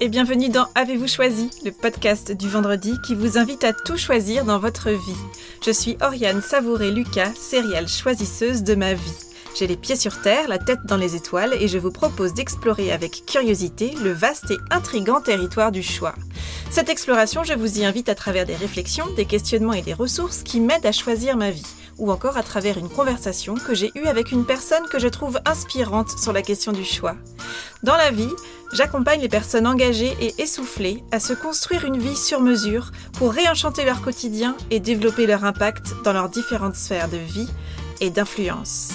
[0.00, 4.44] et bienvenue dans Avez-vous choisi, le podcast du vendredi qui vous invite à tout choisir
[4.44, 5.16] dans votre vie.
[5.64, 9.18] Je suis Oriane Savouré-Lucas, céréale choisisseuse de ma vie.
[9.58, 12.92] J'ai les pieds sur terre, la tête dans les étoiles et je vous propose d'explorer
[12.92, 16.14] avec curiosité le vaste et intrigant territoire du choix.
[16.70, 20.42] Cette exploration, je vous y invite à travers des réflexions, des questionnements et des ressources
[20.42, 21.66] qui m'aident à choisir ma vie,
[21.96, 25.40] ou encore à travers une conversation que j'ai eue avec une personne que je trouve
[25.46, 27.16] inspirante sur la question du choix.
[27.82, 28.28] Dans la vie,
[28.72, 33.84] j'accompagne les personnes engagées et essoufflées à se construire une vie sur mesure pour réenchanter
[33.84, 37.48] leur quotidien et développer leur impact dans leurs différentes sphères de vie
[38.00, 38.90] et d'influence.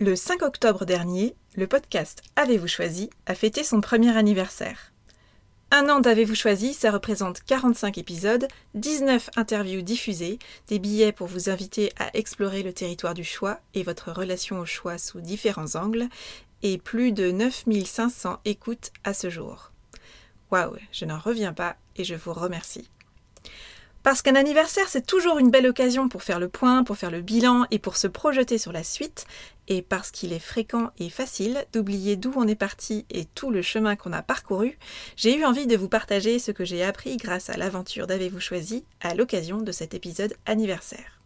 [0.00, 4.92] Le 5 octobre dernier, le podcast Avez-vous choisi a fêté son premier anniversaire.
[5.70, 11.50] Un an d'Avez-vous choisi, ça représente 45 épisodes, 19 interviews diffusées, des billets pour vous
[11.50, 16.08] inviter à explorer le territoire du choix et votre relation au choix sous différents angles,
[16.62, 19.70] et plus de 9500 écoutes à ce jour.
[20.50, 22.88] Waouh, je n'en reviens pas et je vous remercie.
[24.02, 27.20] Parce qu'un anniversaire, c'est toujours une belle occasion pour faire le point, pour faire le
[27.20, 29.26] bilan et pour se projeter sur la suite,
[29.66, 33.60] et parce qu'il est fréquent et facile d'oublier d'où on est parti et tout le
[33.60, 34.78] chemin qu'on a parcouru,
[35.16, 38.84] j'ai eu envie de vous partager ce que j'ai appris grâce à l'aventure d'Avez-vous choisi
[39.00, 41.20] à l'occasion de cet épisode anniversaire.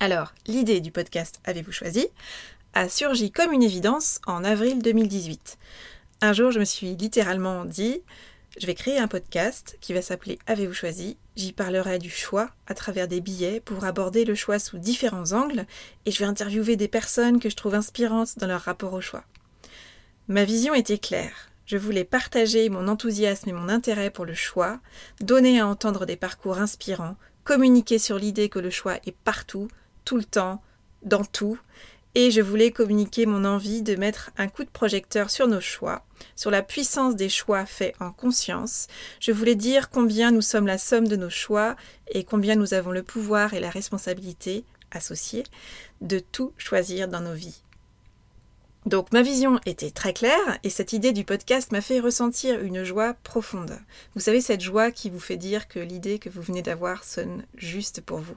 [0.00, 2.06] Alors, l'idée du podcast Avez-vous choisi
[2.72, 5.58] a surgi comme une évidence en avril 2018.
[6.22, 8.00] Un jour, je me suis littéralement dit
[8.58, 12.74] je vais créer un podcast qui va s'appeler Avez-vous choisi J'y parlerai du choix à
[12.74, 15.66] travers des billets pour aborder le choix sous différents angles
[16.06, 19.24] et je vais interviewer des personnes que je trouve inspirantes dans leur rapport au choix.
[20.28, 21.50] Ma vision était claire.
[21.66, 24.78] Je voulais partager mon enthousiasme et mon intérêt pour le choix,
[25.20, 29.68] donner à entendre des parcours inspirants, communiquer sur l'idée que le choix est partout,
[30.04, 30.62] tout le temps,
[31.02, 31.58] dans tout,
[32.14, 36.04] et je voulais communiquer mon envie de mettre un coup de projecteur sur nos choix,
[36.36, 38.86] sur la puissance des choix faits en conscience.
[39.20, 41.76] Je voulais dire combien nous sommes la somme de nos choix
[42.08, 45.44] et combien nous avons le pouvoir et la responsabilité associée
[46.00, 47.62] de tout choisir dans nos vies.
[48.86, 52.84] Donc ma vision était très claire et cette idée du podcast m'a fait ressentir une
[52.84, 53.78] joie profonde.
[54.14, 57.44] Vous savez cette joie qui vous fait dire que l'idée que vous venez d'avoir sonne
[57.56, 58.36] juste pour vous.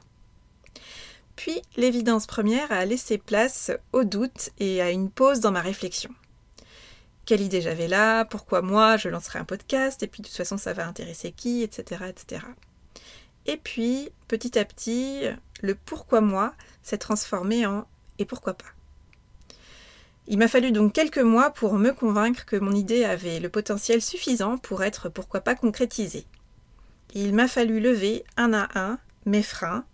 [1.37, 6.09] Puis l'évidence première a laissé place au doute et à une pause dans ma réflexion.
[7.25, 10.57] Quelle idée j'avais là Pourquoi moi je lancerai un podcast Et puis de toute façon
[10.57, 12.01] ça va intéresser qui Etc.
[12.09, 12.41] etc.
[13.45, 15.21] Et puis petit à petit,
[15.61, 17.85] le pourquoi moi s'est transformé en
[18.17, 18.65] et pourquoi pas.
[20.27, 24.01] Il m'a fallu donc quelques mois pour me convaincre que mon idée avait le potentiel
[24.01, 26.25] suffisant pour être pourquoi pas concrétisée.
[27.13, 29.85] Il m'a fallu lever un à un mes freins,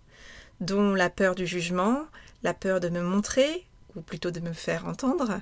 [0.59, 2.05] dont la peur du jugement,
[2.43, 3.65] la peur de me montrer,
[3.95, 5.41] ou plutôt de me faire entendre,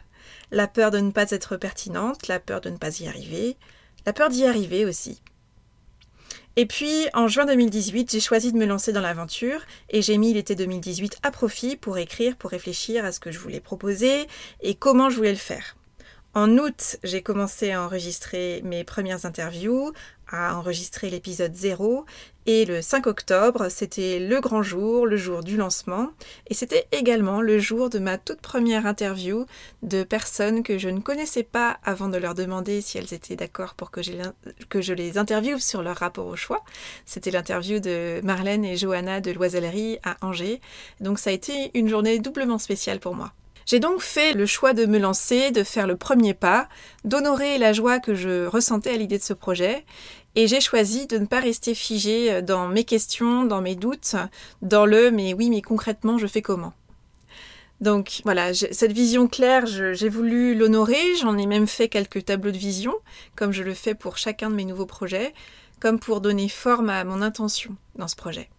[0.52, 3.58] la peur de ne pas être pertinente, la peur de ne pas y arriver,
[4.06, 5.22] la peur d'y arriver aussi.
[6.58, 10.34] Et puis, en juin 2018, j'ai choisi de me lancer dans l'aventure et j'ai mis
[10.34, 14.28] l'été 2018 à profit pour écrire, pour réfléchir à ce que je voulais proposer
[14.60, 15.78] et comment je voulais le faire.
[16.34, 19.94] En août, j'ai commencé à enregistrer mes premières interviews,
[20.32, 22.06] à enregistrer l'épisode 0
[22.48, 26.10] et le 5 octobre, c'était le grand jour, le jour du lancement
[26.48, 29.46] et c'était également le jour de ma toute première interview
[29.84, 33.76] de personnes que je ne connaissais pas avant de leur demander si elles étaient d'accord
[33.76, 34.02] pour que,
[34.70, 36.64] que je les interviewe sur leur rapport au choix.
[37.06, 40.62] C'était l'interview de Marlène et Johanna de Loisellerie à Angers.
[41.00, 43.34] Donc ça a été une journée doublement spéciale pour moi.
[43.66, 46.68] J'ai donc fait le choix de me lancer, de faire le premier pas,
[47.06, 49.86] d'honorer la joie que je ressentais à l'idée de ce projet,
[50.36, 54.16] et j'ai choisi de ne pas rester figée dans mes questions, dans mes doutes,
[54.62, 56.74] dans le mais oui, mais concrètement, je fais comment?
[57.80, 62.58] Donc voilà, cette vision claire, j'ai voulu l'honorer, j'en ai même fait quelques tableaux de
[62.58, 62.94] vision,
[63.36, 65.34] comme je le fais pour chacun de mes nouveaux projets,
[65.80, 68.50] comme pour donner forme à mon intention dans ce projet.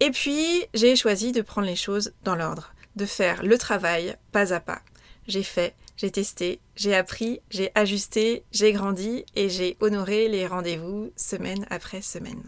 [0.00, 4.52] Et puis, j'ai choisi de prendre les choses dans l'ordre de faire le travail pas
[4.52, 4.80] à pas.
[5.26, 11.10] J'ai fait, j'ai testé, j'ai appris, j'ai ajusté, j'ai grandi et j'ai honoré les rendez-vous
[11.16, 12.42] semaine après semaine.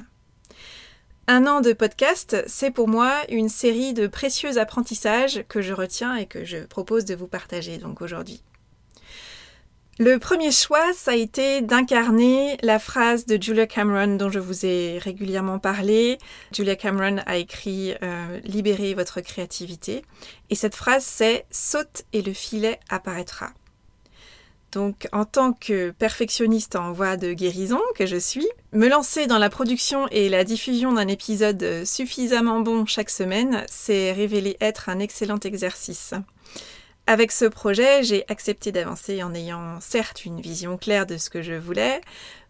[1.26, 6.14] Un an de podcast, c'est pour moi une série de précieux apprentissages que je retiens
[6.14, 8.42] et que je propose de vous partager donc aujourd'hui.
[10.02, 14.64] Le premier choix, ça a été d'incarner la phrase de Julia Cameron dont je vous
[14.64, 16.16] ai régulièrement parlé.
[16.54, 20.00] Julia Cameron a écrit euh, Libérez votre créativité.
[20.48, 23.50] Et cette phrase, c'est Saute et le filet apparaîtra.
[24.72, 29.36] Donc, en tant que perfectionniste en voie de guérison que je suis, me lancer dans
[29.36, 34.98] la production et la diffusion d'un épisode suffisamment bon chaque semaine s'est révélé être un
[34.98, 36.14] excellent exercice.
[37.06, 41.42] Avec ce projet, j'ai accepté d'avancer en ayant certes une vision claire de ce que
[41.42, 42.00] je voulais,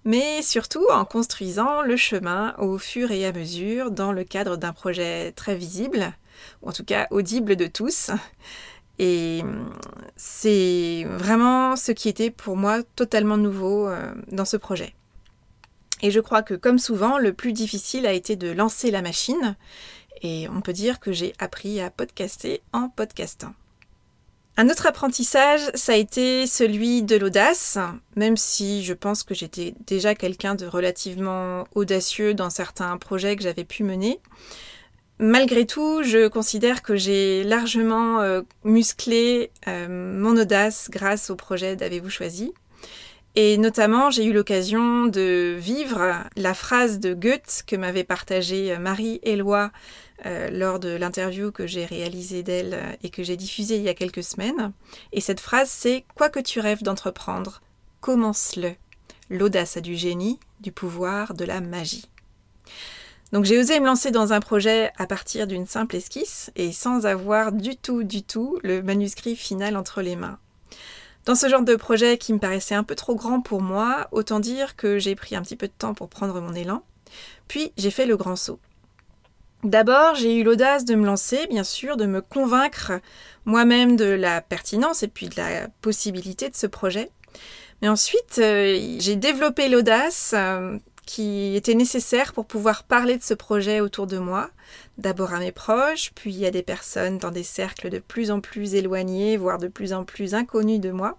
[0.05, 4.73] mais surtout en construisant le chemin au fur et à mesure dans le cadre d'un
[4.73, 6.13] projet très visible,
[6.63, 8.11] ou en tout cas audible de tous.
[8.99, 9.43] Et
[10.17, 14.95] c'est vraiment ce qui était pour moi totalement nouveau euh, dans ce projet.
[16.03, 19.57] Et je crois que comme souvent, le plus difficile a été de lancer la machine.
[20.23, 23.55] Et on peut dire que j'ai appris à podcaster en podcastant.
[24.61, 27.79] Un autre apprentissage, ça a été celui de l'audace,
[28.15, 33.43] même si je pense que j'étais déjà quelqu'un de relativement audacieux dans certains projets que
[33.43, 34.21] j'avais pu mener.
[35.19, 41.75] Malgré tout, je considère que j'ai largement euh, musclé euh, mon audace grâce au projet
[41.75, 42.53] d'Avez-vous choisi.
[43.37, 49.71] Et notamment, j'ai eu l'occasion de vivre la phrase de Goethe que m'avait partagée Marie-Éloi
[50.27, 53.95] euh, lors de l'interview que j'ai réalisée d'elle et que j'ai diffusée il y a
[53.95, 54.73] quelques semaines.
[55.13, 57.61] Et cette phrase, c'est Quoi que tu rêves d'entreprendre,
[58.01, 58.73] commence-le.
[59.31, 62.11] L'audace a du génie, du pouvoir, de la magie.
[63.33, 67.07] Donc j'ai osé me lancer dans un projet à partir d'une simple esquisse et sans
[67.07, 70.39] avoir du tout, du tout le manuscrit final entre les mains.
[71.27, 74.41] Dans ce genre de projet qui me paraissait un peu trop grand pour moi, autant
[74.41, 76.83] dire que j'ai pris un petit peu de temps pour prendre mon élan,
[77.47, 78.59] puis j'ai fait le grand saut.
[79.63, 82.93] D'abord, j'ai eu l'audace de me lancer, bien sûr, de me convaincre
[83.45, 87.11] moi-même de la pertinence et puis de la possibilité de ce projet.
[87.83, 90.79] Mais ensuite, euh, j'ai développé l'audace euh,
[91.11, 94.49] qui était nécessaire pour pouvoir parler de ce projet autour de moi,
[94.97, 98.77] d'abord à mes proches, puis à des personnes dans des cercles de plus en plus
[98.77, 101.17] éloignés, voire de plus en plus inconnus de moi.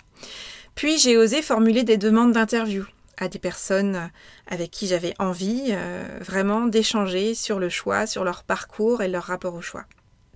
[0.75, 2.85] Puis j'ai osé formuler des demandes d'interview
[3.17, 4.09] à des personnes
[4.47, 9.23] avec qui j'avais envie euh, vraiment d'échanger sur le choix, sur leur parcours et leur
[9.23, 9.83] rapport au choix.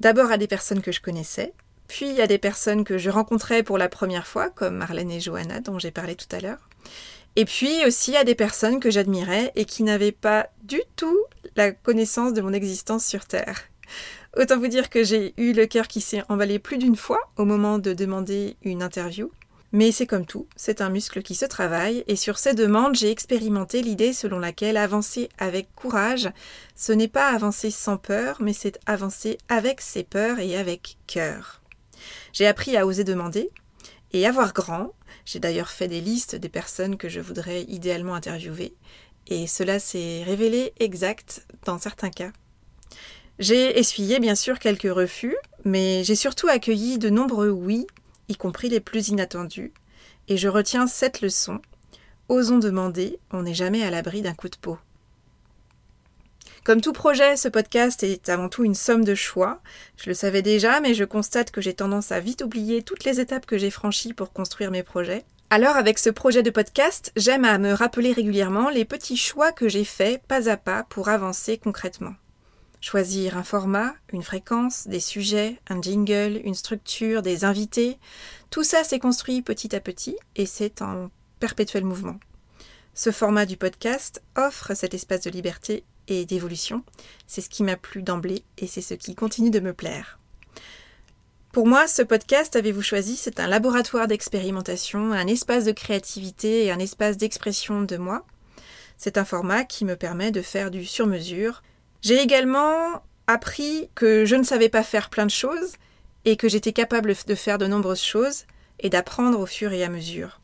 [0.02, 1.54] D'abord à des personnes que je connaissais,
[1.88, 5.62] puis à des personnes que je rencontrais pour la première fois, comme Marlène et Johanna
[5.62, 6.68] dont j'ai parlé tout à l'heure.
[7.36, 11.20] Et puis aussi à des personnes que j'admirais et qui n'avaient pas du tout
[11.56, 13.64] la connaissance de mon existence sur Terre.
[14.38, 17.46] Autant vous dire que j'ai eu le cœur qui s'est emballé plus d'une fois au
[17.46, 19.32] moment de demander une interview.
[19.72, 23.12] Mais c'est comme tout, c'est un muscle qui se travaille, et sur ces demandes, j'ai
[23.12, 26.30] expérimenté l'idée selon laquelle avancer avec courage,
[26.76, 31.62] ce n'est pas avancer sans peur, mais c'est avancer avec ses peurs et avec cœur.
[32.32, 33.50] J'ai appris à oser demander,
[34.14, 34.94] et à voir grand,
[35.26, 38.76] j'ai d'ailleurs fait des listes des personnes que je voudrais idéalement interviewer,
[39.28, 42.32] et cela s'est révélé exact dans certains cas.
[43.40, 45.36] J'ai essuyé bien sûr quelques refus,
[45.66, 47.86] mais j'ai surtout accueilli de nombreux oui,
[48.30, 49.74] y compris les plus inattendus,
[50.28, 51.60] et je retiens cette leçon.
[52.30, 54.78] Osons demander, on n'est jamais à l'abri d'un coup de peau.
[56.66, 59.62] Comme tout projet, ce podcast est avant tout une somme de choix.
[59.98, 63.20] Je le savais déjà, mais je constate que j'ai tendance à vite oublier toutes les
[63.20, 65.26] étapes que j'ai franchies pour construire mes projets.
[65.52, 69.70] Alors avec ce projet de podcast, j'aime à me rappeler régulièrement les petits choix que
[69.70, 72.16] j'ai faits pas à pas pour avancer concrètement.
[72.82, 78.00] Choisir un format, une fréquence, des sujets, un jingle, une structure, des invités,
[78.50, 82.20] tout ça s'est construit petit à petit et c'est en perpétuel mouvement.
[82.96, 86.84] Ce format du podcast offre cet espace de liberté et d'évolution.
[87.28, 90.20] C'est ce qui m'a plu d'emblée et c'est ce qui continue de me plaire.
[91.52, 96.72] Pour moi, ce podcast, avez-vous choisi, c'est un laboratoire d'expérimentation, un espace de créativité et
[96.72, 98.26] un espace d'expression de moi.
[98.98, 101.64] C'est un format qui me permet de faire du sur-mesure.
[102.02, 105.76] J'ai également appris que je ne savais pas faire plein de choses
[106.26, 108.44] et que j'étais capable de faire de nombreuses choses
[108.80, 110.42] et d'apprendre au fur et à mesure.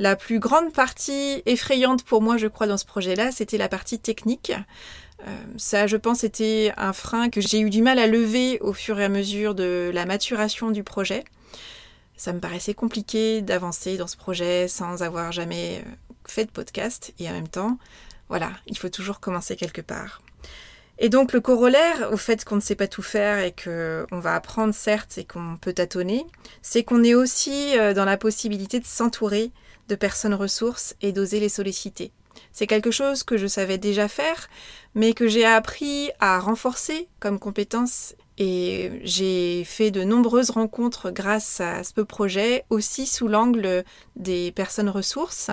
[0.00, 3.98] La plus grande partie effrayante pour moi, je crois, dans ce projet-là, c'était la partie
[3.98, 4.50] technique.
[5.26, 8.72] Euh, ça, je pense, était un frein que j'ai eu du mal à lever au
[8.72, 11.22] fur et à mesure de la maturation du projet.
[12.16, 15.90] Ça me paraissait compliqué d'avancer dans ce projet sans avoir jamais euh,
[16.26, 17.12] fait de podcast.
[17.18, 17.76] Et en même temps,
[18.30, 20.22] voilà, il faut toujours commencer quelque part.
[20.98, 24.34] Et donc le corollaire au fait qu'on ne sait pas tout faire et qu'on va
[24.34, 26.24] apprendre certes et qu'on peut tâtonner,
[26.62, 29.50] c'est qu'on est aussi euh, dans la possibilité de s'entourer
[29.90, 32.12] de personnes ressources et d'oser les solliciter.
[32.52, 34.48] C'est quelque chose que je savais déjà faire,
[34.94, 41.60] mais que j'ai appris à renforcer comme compétence et j'ai fait de nombreuses rencontres grâce
[41.60, 43.84] à ce projet, aussi sous l'angle
[44.16, 45.50] des personnes ressources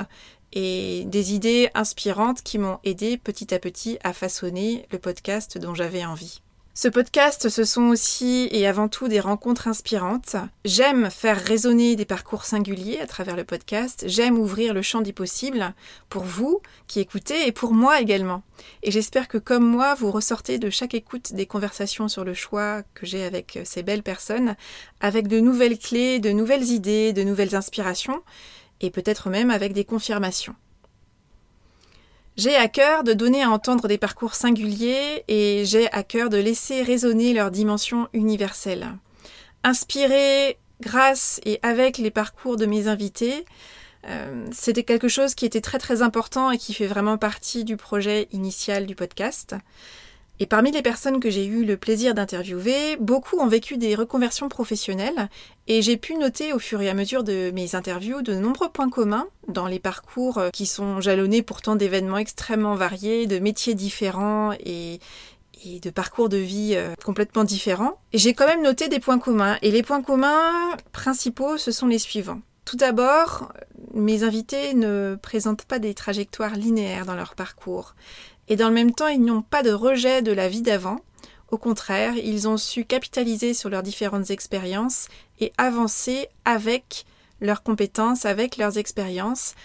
[0.53, 5.75] et des idées inspirantes qui m'ont aidé petit à petit à façonner le podcast dont
[5.75, 6.41] j'avais envie.
[6.79, 10.35] Ce podcast, ce sont aussi et avant tout des rencontres inspirantes.
[10.63, 14.03] J'aime faire résonner des parcours singuliers à travers le podcast.
[14.05, 15.73] J'aime ouvrir le champ des possibles
[16.07, 18.43] pour vous qui écoutez et pour moi également.
[18.83, 22.83] Et j'espère que comme moi, vous ressortez de chaque écoute des conversations sur le choix
[22.93, 24.55] que j'ai avec ces belles personnes,
[24.99, 28.21] avec de nouvelles clés, de nouvelles idées, de nouvelles inspirations
[28.81, 30.53] et peut-être même avec des confirmations.
[32.37, 36.37] J'ai à cœur de donner à entendre des parcours singuliers et j'ai à cœur de
[36.37, 38.93] laisser résonner leur dimension universelle.
[39.63, 43.43] Inspiré grâce et avec les parcours de mes invités,
[44.07, 47.75] euh, c'était quelque chose qui était très très important et qui fait vraiment partie du
[47.75, 49.55] projet initial du podcast.
[50.39, 54.49] Et parmi les personnes que j'ai eu le plaisir d'interviewer, beaucoup ont vécu des reconversions
[54.49, 55.29] professionnelles
[55.67, 58.89] et j'ai pu noter au fur et à mesure de mes interviews de nombreux points
[58.89, 64.51] communs dans les parcours euh, qui sont jalonnés pourtant d'événements extrêmement variés, de métiers différents
[64.63, 64.99] et,
[65.65, 67.99] de parcours de vie euh, complètement différents.
[68.13, 71.99] J'ai quand même noté des points communs et les points communs principaux ce sont les
[71.99, 72.41] suivants.
[72.63, 73.51] Tout d'abord,
[73.93, 77.95] mes invités ne présentent pas des trajectoires linéaires dans leur parcours
[78.47, 80.99] et dans le même temps ils n'ont pas de rejet de la vie d'avant.
[81.49, 85.07] Au contraire, ils ont su capitaliser sur leurs différentes expériences
[85.39, 87.05] et avancer avec
[87.39, 89.55] leurs compétences, avec leurs expériences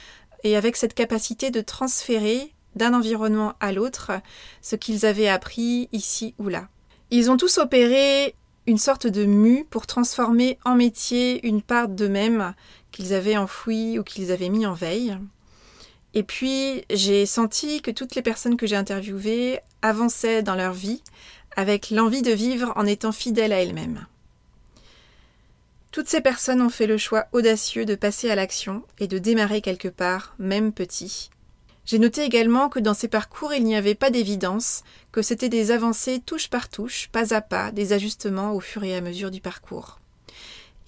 [0.45, 4.13] et avec cette capacité de transférer d'un environnement à l'autre
[4.61, 6.69] ce qu'ils avaient appris ici ou là.
[7.11, 8.35] Ils ont tous opéré
[8.67, 12.55] une sorte de mue pour transformer en métier une part d'eux-mêmes
[12.93, 15.19] qu'ils avaient enfouie ou qu'ils avaient mis en veille.
[16.15, 21.03] Et puis, j'ai senti que toutes les personnes que j'ai interviewées avançaient dans leur vie
[21.57, 24.07] avec l'envie de vivre en étant fidèles à elles-mêmes.
[25.91, 29.61] Toutes ces personnes ont fait le choix audacieux de passer à l'action et de démarrer
[29.61, 31.31] quelque part, même petit.
[31.85, 35.71] J'ai noté également que dans ces parcours, il n'y avait pas d'évidence, que c'était des
[35.71, 39.41] avancées touche par touche, pas à pas, des ajustements au fur et à mesure du
[39.41, 39.99] parcours.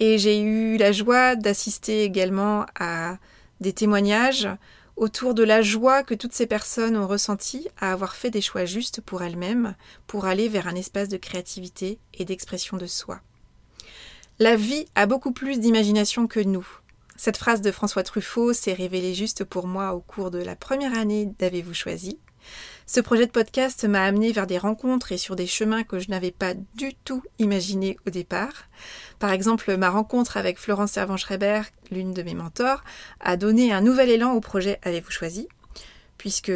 [0.01, 3.19] Et j'ai eu la joie d'assister également à
[3.61, 4.49] des témoignages
[4.97, 8.65] autour de la joie que toutes ces personnes ont ressentie à avoir fait des choix
[8.65, 9.75] justes pour elles-mêmes,
[10.07, 13.21] pour aller vers un espace de créativité et d'expression de soi.
[14.39, 16.67] La vie a beaucoup plus d'imagination que nous.
[17.17, 20.99] Cette phrase de François Truffaut s'est révélée juste pour moi au cours de la première
[20.99, 22.19] année d'Avez-vous choisi?
[22.87, 26.11] Ce projet de podcast m'a amené vers des rencontres et sur des chemins que je
[26.11, 28.69] n'avais pas du tout imaginés au départ.
[29.19, 32.85] Par exemple, ma rencontre avec Florence Servan-Schreiber, l'une de mes mentors,
[33.21, 35.49] a donné un nouvel élan au projet Avez-vous choisi
[36.25, 36.53] puisque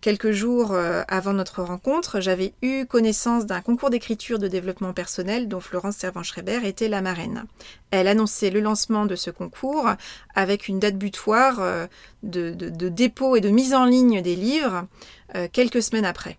[0.00, 5.46] quelques jours euh, avant notre rencontre, j'avais eu connaissance d'un concours d'écriture de développement personnel
[5.46, 7.44] dont Florence Servan-Schreiber était la marraine.
[7.92, 9.88] Elle annonçait le lancement de ce concours
[10.34, 11.86] avec une date butoir euh,
[12.24, 12.50] de,
[12.88, 14.88] dépôt et de mise en ligne des livres
[15.36, 16.36] euh, quelques semaines après.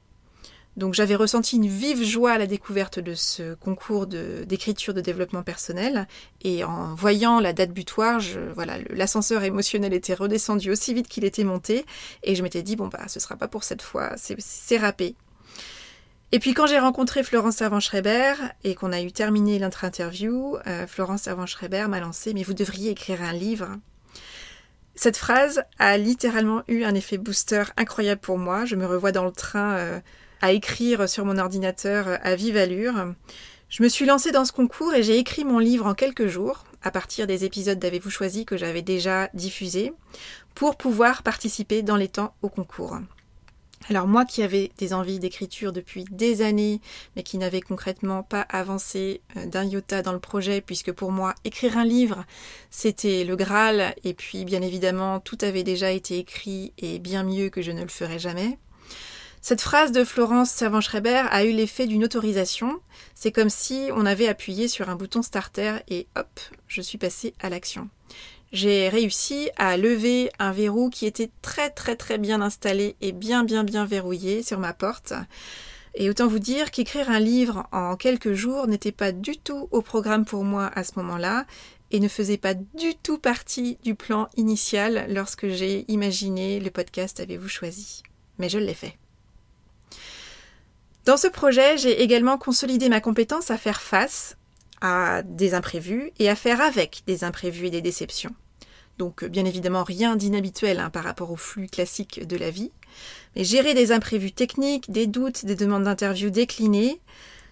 [0.78, 5.44] Donc j'avais ressenti une vive joie à la découverte de ce concours d'écriture de, développement
[5.44, 6.08] personnel
[6.42, 8.22] et en voyant la date butoir,
[8.56, 11.86] voilà, l'ascenseur émotionnel était redescendu aussi vite qu'il était monté
[12.24, 15.16] et je m'étais dit bon bah ce sera pas pour cette fois, c'est râpé.
[16.32, 20.86] Et puis quand j'ai rencontré Florence Servan-Schreiber et qu'on a eu terminé notre interview, euh,
[20.86, 23.68] Florence Servan-Schreiber m'a lancé mais vous devriez écrire un livre.
[24.96, 28.66] Cette phrase a littéralement eu un effet booster incroyable pour moi.
[28.66, 30.00] Je me revois dans le train euh,
[30.42, 33.14] à écrire sur mon ordinateur à vive allure.
[33.70, 36.66] Je me suis lancée dans ce concours et j'ai écrit mon livre en quelques jours,
[36.82, 39.94] à partir des épisodes d'Avez-vous choisi que j'avais déjà diffusés,
[40.56, 42.98] pour pouvoir participer dans les temps au concours.
[43.90, 46.82] Alors moi qui avais des envies d'écriture depuis des années,
[47.16, 51.34] mais qui n'avais concrètement pas avancé euh, d'un iota dans le projet, puisque pour moi
[51.44, 52.26] écrire un livre,
[52.70, 57.50] c'était le Graal, et puis bien évidemment tout avait déjà été écrit et bien mieux
[57.50, 58.60] que je ne le ferais jamais.
[59.42, 62.82] Cette phrase de Florence Servan-Schreiber a eu l'effet d'une autorisation.
[63.16, 67.34] C'est comme si on avait appuyé sur un bouton starter et hop, je suis passée
[67.40, 67.90] à l'action.
[68.52, 73.44] J'ai réussi à lever un verrou qui était très très très bien installé et bien
[73.44, 75.14] bien bien verrouillé sur ma porte.
[75.96, 79.82] Et autant vous dire qu'écrire un livre en quelques jours n'était pas du tout au
[79.82, 81.46] programme pour moi à ce moment-là
[81.92, 87.20] et ne faisait pas du tout partie du plan initial lorsque j'ai imaginé le podcast
[87.20, 88.04] Avez-vous choisi?
[88.38, 88.98] Mais je l'ai fait.
[91.06, 94.38] Dans ce projet, j'ai également consolidé ma compétence à faire face
[94.82, 98.36] à des imprévus et à faire avec des imprévus et des déceptions.
[98.98, 102.72] Donc bien évidemment rien d'inhabituel hein, par rapport au flux classique de la vie.
[103.36, 107.00] Mais gérer des imprévus techniques, des doutes, des demandes d'interview déclinées,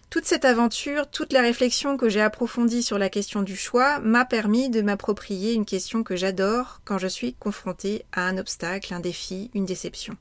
[0.09, 4.23] toute cette aventure, toute la réflexion que j'ai approfondie sur la question du choix m'a
[4.25, 9.01] permis de m'approprier une question que j'adore quand je suis confrontée à un obstacle, un
[9.01, 10.15] défi, une déception.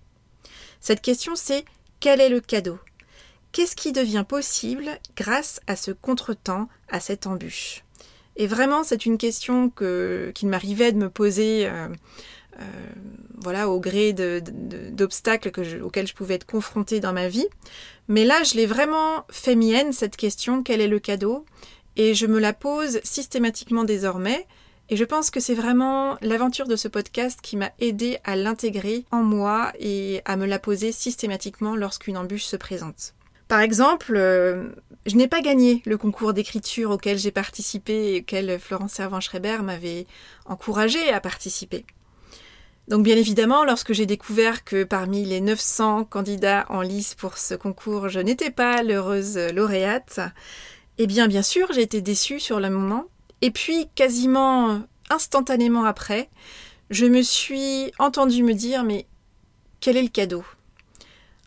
[0.80, 1.64] Cette question c'est
[2.00, 2.78] quel est le cadeau?
[3.56, 7.84] Qu'est-ce qui devient possible grâce à ce contretemps, à cette embûche?
[8.36, 11.88] Et vraiment, c'est une question que, qu'il m'arrivait de me poser euh,
[12.60, 12.64] euh,
[13.38, 15.48] voilà, au gré d'obstacles
[15.82, 17.46] auxquels je pouvais être confrontée dans ma vie.
[18.08, 21.46] Mais là, je l'ai vraiment fait mienne, cette question, quel est le cadeau?
[21.96, 24.46] Et je me la pose systématiquement désormais.
[24.90, 29.06] Et je pense que c'est vraiment l'aventure de ce podcast qui m'a aidé à l'intégrer
[29.12, 33.15] en moi et à me la poser systématiquement lorsqu'une embûche se présente.
[33.49, 34.71] Par exemple, euh,
[35.07, 40.07] je n'ai pas gagné le concours d'écriture auquel j'ai participé et auquel Florence Servan-Schreiber m'avait
[40.47, 41.85] encouragé à participer.
[42.88, 47.55] Donc bien évidemment, lorsque j'ai découvert que parmi les 900 candidats en lice pour ce
[47.55, 50.21] concours, je n'étais pas l'heureuse lauréate,
[50.99, 53.07] eh bien bien sûr, j'ai été déçue sur le moment.
[53.43, 56.31] Et puis quasiment instantanément après,
[56.91, 59.07] je me suis entendue me dire mais
[59.81, 60.45] quel est le cadeau?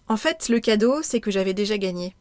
[0.10, 2.16] En fait, le cadeau, c'est que j'avais déjà gagné.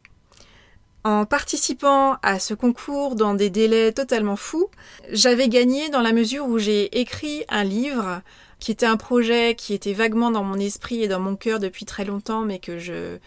[1.03, 4.69] En participant à ce concours dans des délais totalement fous,
[5.11, 8.21] j'avais gagné dans la mesure où j'ai écrit un livre
[8.59, 11.85] qui était un projet qui était vaguement dans mon esprit et dans mon cœur depuis
[11.85, 13.17] très longtemps, mais que je,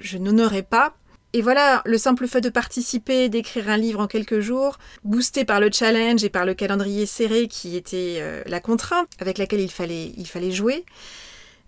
[0.00, 0.94] je n'honorais pas.
[1.34, 5.60] Et voilà, le simple fait de participer, d'écrire un livre en quelques jours, boosté par
[5.60, 9.70] le challenge et par le calendrier serré qui était euh, la contrainte avec laquelle il
[9.70, 10.84] fallait, il fallait jouer,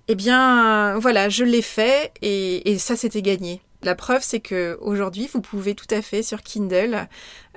[0.08, 3.62] eh bien, voilà, je l'ai fait et, ça, c'était gagné.
[3.82, 7.06] La preuve, c'est que aujourd'hui, vous pouvez tout à fait sur Kindle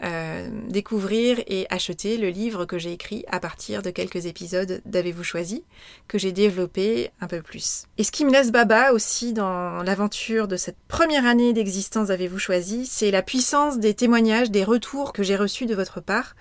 [0.03, 5.23] euh, découvrir et acheter le livre que j'ai écrit à partir de quelques épisodes d'Avez-vous
[5.23, 5.63] choisi,
[6.09, 7.85] que j'ai développé un peu plus.
[7.97, 12.39] Et ce qui me laisse baba aussi dans l'aventure de cette première année d'existence d'Avez-vous
[12.39, 16.35] choisi, c'est la puissance des témoignages, des retours que j'ai reçus de votre part.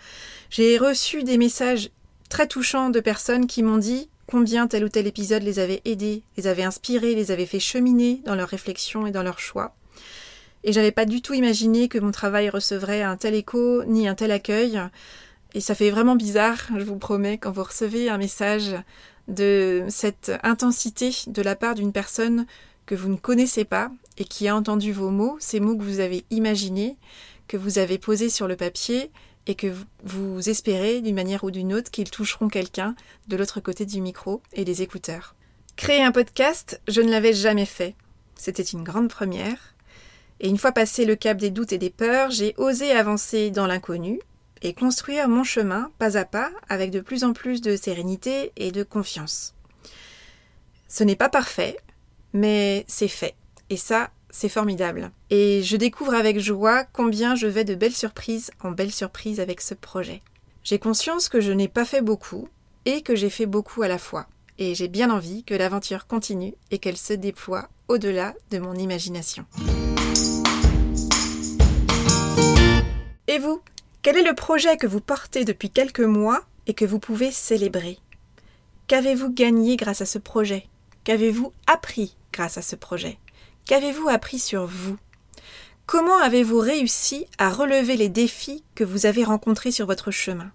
[0.51, 1.91] J'ai reçu des messages
[2.29, 6.23] très touchants de personnes qui m'ont dit combien tel ou tel épisode les avait aidés,
[6.37, 9.75] les avait inspirés, les avait fait cheminer dans leurs réflexions et dans leurs choix.
[10.65, 14.15] Et j'avais pas du tout imaginé que mon travail recevrait un tel écho ni un
[14.15, 14.81] tel accueil.
[15.55, 18.75] Et ça fait vraiment bizarre, je vous promets, quand vous recevez un message
[19.29, 22.47] de cette intensité de la part d'une personne
[22.85, 26.01] que vous ne connaissez pas et qui a entendu vos mots, ces mots que vous
[26.01, 26.97] avez imaginés,
[27.49, 29.11] que vous avez posés sur le papier
[29.47, 29.73] et que
[30.05, 32.95] vous espérez d'une manière ou d'une autre qu'ils toucheront quelqu'un
[33.29, 35.35] de l'autre côté du micro et des écouteurs.
[35.77, 37.95] Créer un podcast, je ne l'avais jamais fait.
[38.35, 39.75] C'était une grande première.
[40.41, 43.67] Et une fois passé le cap des doutes et des peurs, j'ai osé avancer dans
[43.67, 44.21] l'inconnu
[44.63, 48.73] et construire mon chemin pas à pas avec de plus en plus de sérénité et
[48.73, 49.55] de confiance.
[50.89, 51.77] Ce n'est pas parfait,
[52.33, 53.35] mais c'est fait.
[53.71, 55.11] Et ça, c'est formidable.
[55.31, 59.61] Et je découvre avec joie combien je vais de belles surprises en belles surprises avec
[59.61, 60.23] ce projet.
[60.65, 62.49] J'ai conscience que je n'ai pas fait beaucoup
[62.85, 64.27] et que j'ai fait beaucoup à la fois.
[64.59, 69.45] Et j'ai bien envie que l'aventure continue et qu'elle se déploie au-delà de mon imagination.
[73.29, 73.61] Et vous
[74.03, 77.99] Quel est le projet que vous portez depuis quelques mois et que vous pouvez célébrer?
[78.87, 80.67] Qu'avez-vous gagné grâce à ce projet?
[81.05, 83.19] Qu'avez-vous appris grâce à ce projet?
[83.67, 84.97] Qu'avez-vous appris sur vous?
[85.87, 90.53] Comment avez-vous réussi à relever les défis que vous avez rencontrés sur votre chemin?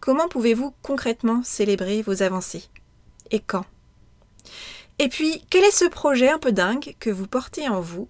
[0.00, 2.64] Comment pouvez-vous concrètement célébrer vos avancées?
[3.30, 3.66] Et quand?
[4.98, 8.08] Et puis, quel est ce projet un peu dingue que vous portez en vous,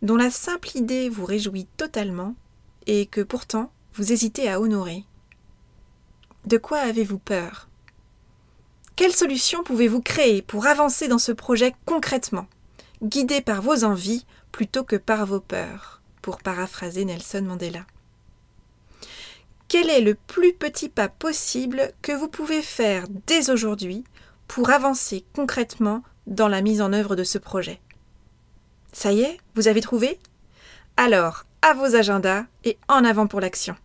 [0.00, 2.36] dont la simple idée vous réjouit totalement
[2.86, 5.02] et que pourtant vous hésitez à honorer?
[6.46, 7.68] De quoi avez-vous peur?
[8.94, 12.46] Quelle solution pouvez-vous créer pour avancer dans ce projet concrètement?
[13.02, 17.86] Guidé par vos envies plutôt que par vos peurs, pour paraphraser Nelson Mandela.
[19.68, 24.04] Quel est le plus petit pas possible que vous pouvez faire dès aujourd'hui
[24.46, 27.80] pour avancer concrètement dans la mise en œuvre de ce projet?
[28.92, 30.18] Ça y est, vous avez trouvé?
[30.96, 33.76] Alors, à vos agendas et en avant pour l'action.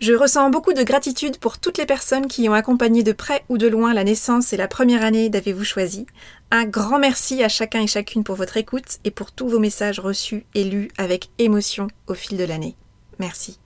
[0.00, 3.58] Je ressens beaucoup de gratitude pour toutes les personnes qui ont accompagné de près ou
[3.58, 6.06] de loin la naissance et la première année d'Avez-vous choisi.
[6.52, 9.98] Un grand merci à chacun et chacune pour votre écoute et pour tous vos messages
[9.98, 12.76] reçus et lus avec émotion au fil de l'année.
[13.18, 13.58] Merci.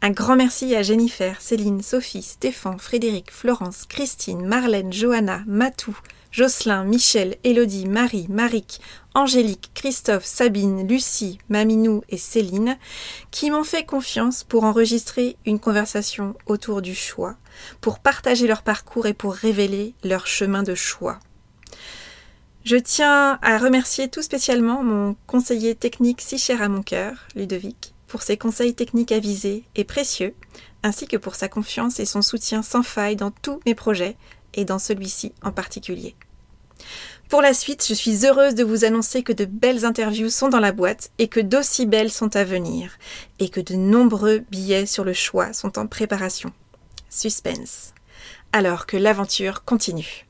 [0.00, 5.98] Un grand merci à Jennifer, Céline, Sophie, Stéphane, Frédéric, Florence, Christine, Marlène, Johanna, Matou,
[6.38, 8.80] Jocelyn, Michel, Élodie, Marie, Maric,
[9.12, 12.78] Angélique, Christophe, Sabine, Lucie, Maminou et Céline,
[13.32, 17.34] qui m'ont fait confiance pour enregistrer une conversation autour du choix,
[17.80, 21.18] pour partager leur parcours et pour révéler leur chemin de choix.
[22.64, 27.94] Je tiens à remercier tout spécialement mon conseiller technique si cher à mon cœur, Ludovic,
[28.06, 30.36] pour ses conseils techniques avisés et précieux,
[30.84, 34.16] ainsi que pour sa confiance et son soutien sans faille dans tous mes projets,
[34.54, 36.16] et dans celui-ci en particulier.
[37.28, 40.60] Pour la suite, je suis heureuse de vous annoncer que de belles interviews sont dans
[40.60, 42.92] la boîte et que d'aussi belles sont à venir,
[43.38, 46.52] et que de nombreux billets sur le choix sont en préparation.
[47.10, 47.92] Suspense.
[48.52, 50.26] Alors que l'aventure continue.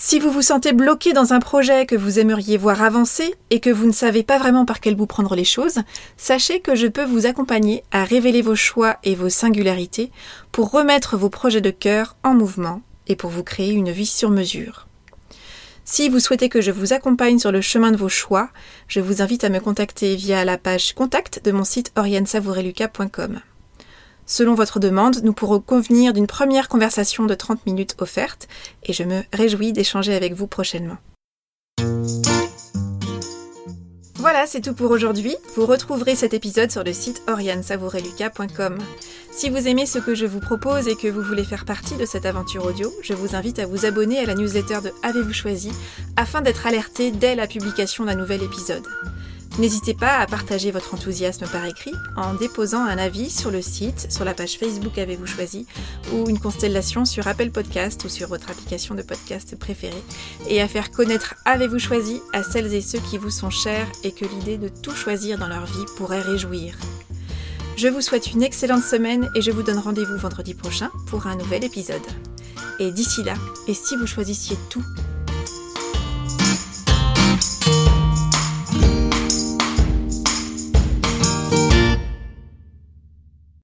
[0.00, 3.68] Si vous vous sentez bloqué dans un projet que vous aimeriez voir avancer et que
[3.68, 5.80] vous ne savez pas vraiment par quel bout prendre les choses,
[6.16, 10.12] sachez que je peux vous accompagner à révéler vos choix et vos singularités
[10.52, 14.30] pour remettre vos projets de cœur en mouvement et pour vous créer une vie sur
[14.30, 14.86] mesure.
[15.84, 18.50] Si vous souhaitez que je vous accompagne sur le chemin de vos choix,
[18.86, 23.40] je vous invite à me contacter via la page contact de mon site oriensavoureluca.com.
[24.28, 28.46] Selon votre demande, nous pourrons convenir d'une première conversation de 30 minutes offerte
[28.84, 30.98] et je me réjouis d'échanger avec vous prochainement.
[34.16, 35.34] Voilà, c'est tout pour aujourd'hui.
[35.56, 38.76] Vous retrouverez cet épisode sur le site oriansavoureluca.com.
[39.30, 42.04] Si vous aimez ce que je vous propose et que vous voulez faire partie de
[42.04, 45.72] cette aventure audio, je vous invite à vous abonner à la newsletter de Avez-vous choisi
[46.16, 48.86] afin d'être alerté dès la publication d'un nouvel épisode.
[49.58, 54.06] N'hésitez pas à partager votre enthousiasme par écrit en déposant un avis sur le site,
[54.08, 55.66] sur la page Facebook Avez-vous choisi
[56.12, 60.04] ou une constellation sur Apple Podcast ou sur votre application de podcast préférée
[60.48, 64.12] et à faire connaître Avez-vous choisi à celles et ceux qui vous sont chers et
[64.12, 66.76] que l'idée de tout choisir dans leur vie pourrait réjouir.
[67.76, 71.34] Je vous souhaite une excellente semaine et je vous donne rendez-vous vendredi prochain pour un
[71.34, 72.06] nouvel épisode.
[72.78, 73.34] Et d'ici là,
[73.66, 74.84] et si vous choisissiez tout